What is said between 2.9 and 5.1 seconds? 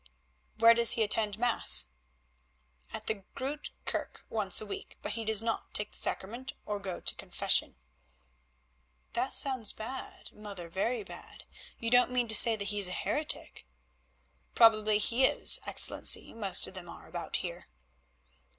"At the Groote Kerke once a week,